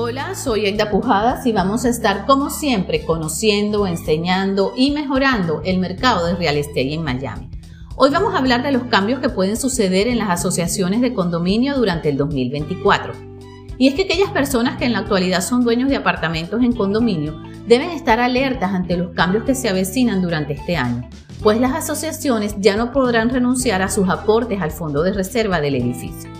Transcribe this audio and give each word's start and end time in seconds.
Hola, 0.00 0.36
soy 0.36 0.66
Edda 0.66 0.92
Pujadas 0.92 1.44
y 1.44 1.50
vamos 1.50 1.84
a 1.84 1.88
estar 1.88 2.24
como 2.24 2.50
siempre 2.50 3.04
conociendo, 3.04 3.84
enseñando 3.84 4.72
y 4.76 4.92
mejorando 4.92 5.60
el 5.64 5.78
mercado 5.78 6.24
de 6.24 6.36
real 6.36 6.56
estate 6.56 6.94
en 6.94 7.02
Miami. 7.02 7.50
Hoy 7.96 8.10
vamos 8.10 8.32
a 8.32 8.38
hablar 8.38 8.62
de 8.62 8.70
los 8.70 8.84
cambios 8.84 9.18
que 9.18 9.28
pueden 9.28 9.56
suceder 9.56 10.06
en 10.06 10.18
las 10.18 10.30
asociaciones 10.30 11.00
de 11.00 11.14
condominio 11.14 11.74
durante 11.74 12.10
el 12.10 12.16
2024. 12.16 13.12
Y 13.76 13.88
es 13.88 13.94
que 13.94 14.02
aquellas 14.02 14.30
personas 14.30 14.78
que 14.78 14.84
en 14.84 14.92
la 14.92 15.00
actualidad 15.00 15.40
son 15.40 15.64
dueños 15.64 15.88
de 15.88 15.96
apartamentos 15.96 16.62
en 16.62 16.74
condominio 16.74 17.42
deben 17.66 17.90
estar 17.90 18.20
alertas 18.20 18.72
ante 18.72 18.96
los 18.96 19.10
cambios 19.14 19.42
que 19.42 19.56
se 19.56 19.68
avecinan 19.68 20.22
durante 20.22 20.52
este 20.52 20.76
año, 20.76 21.10
pues 21.42 21.60
las 21.60 21.74
asociaciones 21.74 22.54
ya 22.60 22.76
no 22.76 22.92
podrán 22.92 23.30
renunciar 23.30 23.82
a 23.82 23.90
sus 23.90 24.08
aportes 24.08 24.62
al 24.62 24.70
fondo 24.70 25.02
de 25.02 25.12
reserva 25.12 25.60
del 25.60 25.74
edificio. 25.74 26.30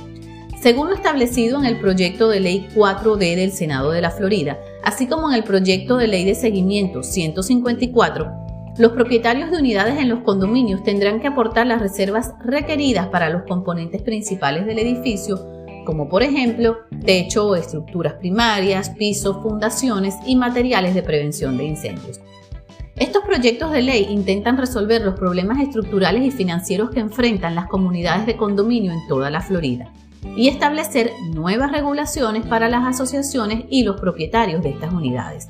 Según 0.61 0.89
lo 0.89 0.97
establecido 0.97 1.61
en 1.61 1.67
el 1.67 1.79
proyecto 1.79 2.29
de 2.29 2.41
ley 2.41 2.69
4D 2.75 3.37
del 3.37 3.53
Senado 3.53 3.93
de 3.93 4.01
la 4.01 4.11
Florida, 4.11 4.59
así 4.83 5.07
como 5.07 5.31
en 5.31 5.37
el 5.37 5.45
proyecto 5.45 5.97
de 5.97 6.09
ley 6.09 6.25
de 6.25 6.35
seguimiento 6.35 7.05
154, 7.05 8.29
los 8.77 8.91
propietarios 8.91 9.53
de 9.53 9.59
unidades 9.59 10.01
en 10.01 10.09
los 10.09 10.25
condominios 10.25 10.83
tendrán 10.83 11.21
que 11.21 11.29
aportar 11.29 11.69
las 11.69 11.81
reservas 11.81 12.35
requeridas 12.45 13.07
para 13.07 13.31
los 13.31 13.45
componentes 13.45 14.03
principales 14.03 14.67
del 14.67 14.81
edificio, 14.81 15.39
como 15.87 16.09
por 16.09 16.25
ejemplo 16.25 16.79
techo 17.05 17.55
estructuras 17.55 18.15
primarias, 18.15 18.91
pisos, 18.91 19.41
fundaciones 19.41 20.17
y 20.27 20.35
materiales 20.35 20.93
de 20.93 21.05
prevención 21.05 21.57
de 21.57 21.67
incendios. 21.67 22.21
Estos 22.97 23.23
proyectos 23.23 23.71
de 23.71 23.83
ley 23.83 24.09
intentan 24.11 24.59
resolver 24.59 25.03
los 25.03 25.15
problemas 25.15 25.61
estructurales 25.61 26.25
y 26.25 26.33
financieros 26.33 26.91
que 26.91 26.99
enfrentan 26.99 27.55
las 27.55 27.69
comunidades 27.69 28.27
de 28.27 28.37
condominio 28.37 28.91
en 28.91 29.07
toda 29.07 29.31
la 29.31 29.41
Florida 29.41 29.93
y 30.37 30.49
establecer 30.49 31.13
nuevas 31.33 31.73
regulaciones 31.73 32.47
para 32.47 32.69
las 32.69 32.87
asociaciones 32.87 33.65
y 33.71 33.83
los 33.83 34.01
propietarios 34.01 34.63
de 34.63 34.71
estas 34.71 34.93
unidades. 34.93 35.49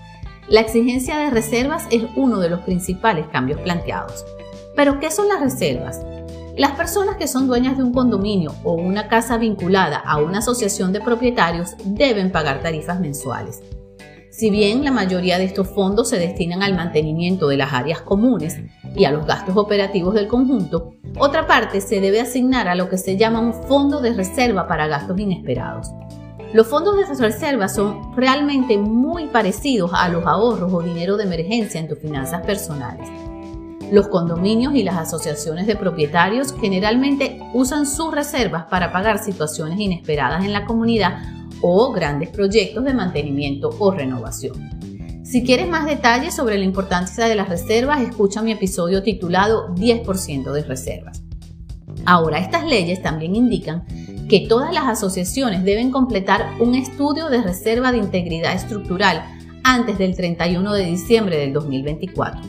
La 0.49 0.61
exigencia 0.61 1.19
de 1.19 1.31
reservas 1.31 1.87
es 1.91 2.05
uno 2.17 2.39
de 2.39 2.49
los 2.49 2.61
principales 2.61 3.27
cambios 3.29 3.61
planteados. 3.61 4.25
Pero, 4.75 4.99
¿qué 4.99 5.11
son 5.11 5.29
las 5.29 5.41
reservas? 5.41 6.01
Las 6.57 6.73
personas 6.73 7.17
que 7.17 7.29
son 7.29 7.47
dueñas 7.47 7.77
de 7.77 7.85
un 7.85 7.93
condominio 7.93 8.55
o 8.65 8.73
una 8.73 9.09
casa 9.09 9.39
vinculada 9.39 9.99
a 9.99 10.17
una 10.17 10.39
asociación 10.39 10.93
de 10.93 11.01
propietarios 11.01 11.75
deben 11.85 12.33
pagar 12.33 12.63
tarifas 12.63 12.99
mensuales. 12.99 13.63
Si 14.31 14.51
bien 14.51 14.85
la 14.85 14.93
mayoría 14.93 15.39
de 15.39 15.45
estos 15.45 15.69
fondos 15.69 16.11
se 16.11 16.19
destinan 16.19 16.63
al 16.63 16.75
mantenimiento 16.75 17.49
de 17.49 17.57
las 17.57 17.73
áreas 17.73 18.03
comunes 18.03 18.61
y 18.95 19.05
a 19.07 19.11
los 19.11 19.27
gastos 19.27 19.57
operativos 19.57 20.15
del 20.15 20.29
conjunto, 20.29 20.93
otra 21.19 21.47
parte 21.47 21.81
se 21.81 22.01
debe 22.01 22.21
asignar 22.21 22.69
a 22.69 22.75
lo 22.75 22.91
que 22.91 22.99
se 22.99 23.17
llama 23.17 23.41
un 23.41 23.55
fondo 23.55 24.01
de 24.01 24.13
reserva 24.13 24.69
para 24.69 24.87
gastos 24.87 25.19
inesperados. 25.19 25.89
Los 26.53 26.67
fondos 26.67 26.97
de 26.97 27.27
reserva 27.27 27.69
son 27.69 28.15
realmente 28.17 28.77
muy 28.77 29.27
parecidos 29.27 29.91
a 29.95 30.09
los 30.09 30.27
ahorros 30.27 30.73
o 30.73 30.83
dinero 30.83 31.17
de 31.17 31.25
emergencia 31.25 31.81
en 31.81 31.89
tus 31.89 31.99
finanzas 31.99 32.43
personales. 32.43 33.09
Los 33.91 34.09
condominios 34.09 34.75
y 34.75 34.83
las 34.83 34.97
asociaciones 34.97 35.67
de 35.67 35.75
propietarios 35.75 36.55
generalmente 36.61 37.41
usan 37.55 37.87
sus 37.87 38.15
reservas 38.15 38.67
para 38.67 38.93
pagar 38.93 39.19
situaciones 39.19 39.81
inesperadas 39.81 40.45
en 40.45 40.53
la 40.53 40.67
comunidad 40.67 41.19
o 41.61 41.93
grandes 41.93 42.31
proyectos 42.31 42.85
de 42.85 42.95
mantenimiento 42.95 43.75
o 43.79 43.91
renovación. 43.91 44.79
Si 45.25 45.45
quieres 45.45 45.69
más 45.69 45.85
detalles 45.85 46.35
sobre 46.35 46.57
la 46.57 46.65
importancia 46.65 47.27
de 47.27 47.35
las 47.35 47.49
reservas, 47.49 48.01
escucha 48.01 48.41
mi 48.41 48.53
episodio 48.53 49.03
titulado 49.03 49.75
10% 49.75 50.53
de 50.53 50.63
reservas. 50.63 51.23
Ahora, 52.07 52.39
estas 52.39 52.65
leyes 52.65 53.03
también 53.03 53.37
indican 53.37 53.85
que 54.29 54.47
todas 54.49 54.73
las 54.73 54.87
asociaciones 54.87 55.65
deben 55.65 55.91
completar 55.91 56.55
un 56.61 56.75
estudio 56.75 57.29
de 57.29 57.43
reserva 57.43 57.93
de 57.93 57.99
integridad 57.99 58.55
estructural 58.55 59.23
antes 59.65 59.99
del 59.99 60.17
31 60.17 60.73
de 60.73 60.85
diciembre 60.85 61.37
del 61.37 61.53
2024. 61.53 62.41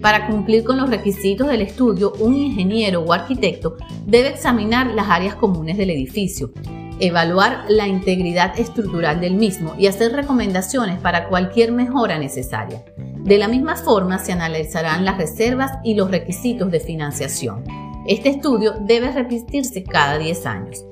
Para 0.00 0.26
cumplir 0.26 0.64
con 0.64 0.76
los 0.76 0.90
requisitos 0.90 1.46
del 1.48 1.62
estudio, 1.62 2.12
un 2.18 2.34
ingeniero 2.34 3.00
o 3.00 3.12
arquitecto 3.12 3.76
debe 4.06 4.28
examinar 4.28 4.88
las 4.88 5.08
áreas 5.08 5.34
comunes 5.36 5.78
del 5.78 5.90
edificio, 5.90 6.52
evaluar 7.00 7.64
la 7.68 7.88
integridad 7.88 8.58
estructural 8.58 9.20
del 9.20 9.34
mismo 9.34 9.74
y 9.78 9.86
hacer 9.86 10.12
recomendaciones 10.12 10.98
para 11.00 11.28
cualquier 11.28 11.72
mejora 11.72 12.18
necesaria. 12.18 12.84
De 12.96 13.38
la 13.38 13.48
misma 13.48 13.76
forma, 13.76 14.18
se 14.18 14.32
analizarán 14.32 15.04
las 15.04 15.16
reservas 15.16 15.72
y 15.82 15.94
los 15.94 16.10
requisitos 16.10 16.70
de 16.70 16.80
financiación. 16.80 17.64
Este 18.06 18.28
estudio 18.28 18.74
debe 18.80 19.10
repetirse 19.10 19.82
cada 19.82 20.18
10 20.18 20.46
años. 20.46 20.84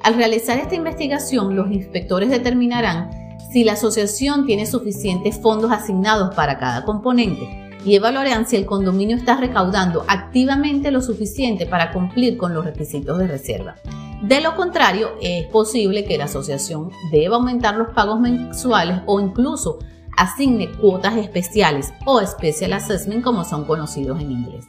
Al 0.00 0.14
realizar 0.14 0.58
esta 0.58 0.74
investigación, 0.74 1.56
los 1.56 1.70
inspectores 1.70 2.30
determinarán 2.30 3.10
si 3.52 3.64
la 3.64 3.72
asociación 3.72 4.46
tiene 4.46 4.66
suficientes 4.66 5.38
fondos 5.40 5.70
asignados 5.72 6.34
para 6.34 6.58
cada 6.58 6.84
componente 6.84 7.48
y 7.84 7.96
evaluarán 7.96 8.46
si 8.46 8.56
el 8.56 8.64
condominio 8.64 9.16
está 9.16 9.36
recaudando 9.36 10.04
activamente 10.08 10.90
lo 10.90 11.02
suficiente 11.02 11.66
para 11.66 11.92
cumplir 11.92 12.36
con 12.36 12.54
los 12.54 12.64
requisitos 12.64 13.18
de 13.18 13.26
reserva. 13.26 13.76
De 14.22 14.40
lo 14.40 14.54
contrario, 14.54 15.10
es 15.20 15.46
posible 15.46 16.04
que 16.04 16.16
la 16.16 16.24
asociación 16.24 16.90
deba 17.10 17.36
aumentar 17.36 17.76
los 17.76 17.88
pagos 17.88 18.20
mensuales 18.20 19.00
o 19.06 19.18
incluso 19.18 19.80
asigne 20.16 20.70
cuotas 20.70 21.16
especiales 21.16 21.92
o 22.04 22.24
Special 22.24 22.72
Assessment 22.72 23.24
como 23.24 23.44
son 23.44 23.64
conocidos 23.64 24.20
en 24.20 24.30
inglés. 24.30 24.64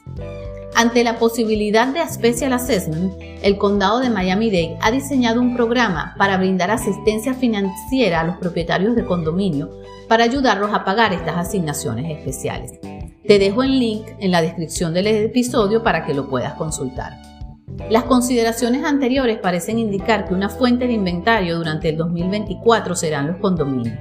Ante 0.76 1.04
la 1.04 1.20
posibilidad 1.20 1.88
de 1.88 2.04
Special 2.08 2.52
Assessment, 2.52 3.14
el 3.44 3.60
condado 3.60 4.00
de 4.00 4.10
Miami-Dade 4.10 4.80
ha 4.82 4.90
diseñado 4.90 5.40
un 5.40 5.56
programa 5.56 6.16
para 6.18 6.38
brindar 6.38 6.72
asistencia 6.72 7.36
financiera 7.36 8.22
a 8.22 8.24
los 8.24 8.38
propietarios 8.38 8.96
de 8.96 9.06
condominio 9.06 9.70
para 10.08 10.24
ayudarlos 10.24 10.74
a 10.74 10.84
pagar 10.84 11.14
estas 11.14 11.38
asignaciones 11.38 12.10
especiales. 12.18 12.72
Te 13.28 13.38
dejo 13.38 13.62
el 13.62 13.80
link 13.80 14.08
en 14.18 14.32
la 14.32 14.42
descripción 14.42 14.96
del 14.96 15.06
episodio 15.06 15.84
para 15.84 16.06
que 16.06 16.16
lo 16.16 16.28
puedas 16.28 16.56
consultar. 16.56 17.33
Las 17.90 18.04
consideraciones 18.04 18.86
anteriores 18.86 19.40
parecen 19.40 19.80
indicar 19.80 20.28
que 20.28 20.34
una 20.34 20.50
fuente 20.50 20.88
de 20.88 20.94
inventario 20.94 21.58
durante 21.58 21.90
el 21.90 21.98
2024 21.98 22.96
serán 22.96 23.28
los 23.28 23.38
condominios, 23.38 23.98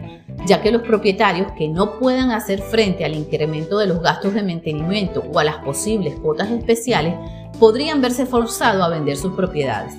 ya 0.47 0.63
que 0.63 0.71
los 0.71 0.83
propietarios 0.83 1.53
que 1.53 1.69
no 1.69 1.99
puedan 1.99 2.31
hacer 2.31 2.61
frente 2.61 3.05
al 3.05 3.15
incremento 3.15 3.79
de 3.79 3.87
los 3.87 4.01
gastos 4.01 4.35
de 4.35 4.43
mantenimiento 4.43 5.25
o 5.33 5.39
a 5.39 5.45
las 5.45 5.57
posibles 5.59 6.15
cuotas 6.21 6.51
especiales 6.51 7.15
podrían 7.59 8.01
verse 8.01 8.27
forzados 8.27 8.83
a 8.83 8.89
vender 8.89 9.17
sus 9.17 9.35
propiedades. 9.35 9.95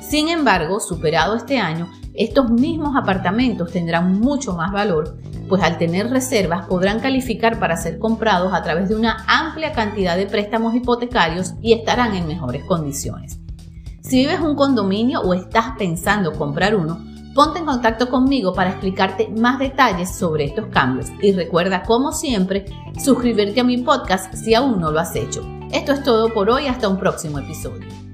Sin 0.00 0.28
embargo, 0.28 0.80
superado 0.80 1.34
este 1.36 1.58
año, 1.58 1.90
estos 2.14 2.50
mismos 2.50 2.96
apartamentos 2.96 3.72
tendrán 3.72 4.20
mucho 4.20 4.54
más 4.54 4.72
valor, 4.72 5.18
pues 5.48 5.62
al 5.62 5.78
tener 5.78 6.10
reservas 6.10 6.66
podrán 6.66 7.00
calificar 7.00 7.58
para 7.58 7.76
ser 7.76 7.98
comprados 7.98 8.52
a 8.52 8.62
través 8.62 8.88
de 8.88 8.96
una 8.96 9.24
amplia 9.28 9.72
cantidad 9.72 10.16
de 10.16 10.26
préstamos 10.26 10.74
hipotecarios 10.74 11.54
y 11.62 11.72
estarán 11.72 12.14
en 12.14 12.26
mejores 12.26 12.64
condiciones. 12.64 13.38
Si 14.02 14.18
vives 14.18 14.40
un 14.40 14.54
condominio 14.54 15.20
o 15.20 15.34
estás 15.34 15.76
pensando 15.76 16.32
comprar 16.32 16.76
uno, 16.76 17.00
ponte 17.34 17.58
en 17.58 17.66
contacto 17.66 18.08
conmigo 18.08 18.54
para 18.54 18.70
explicarte 18.70 19.28
más 19.28 19.58
detalles 19.58 20.16
sobre 20.16 20.44
estos 20.44 20.66
cambios 20.66 21.08
y 21.20 21.32
recuerda, 21.32 21.82
como 21.82 22.12
siempre, 22.12 22.64
suscribirte 23.02 23.60
a 23.60 23.64
mi 23.64 23.78
podcast 23.78 24.32
si 24.34 24.54
aún 24.54 24.80
no 24.80 24.90
lo 24.90 25.00
has 25.00 25.14
hecho. 25.16 25.42
Esto 25.72 25.92
es 25.92 26.02
todo 26.02 26.32
por 26.32 26.48
hoy, 26.48 26.66
hasta 26.66 26.88
un 26.88 26.98
próximo 26.98 27.38
episodio. 27.38 28.05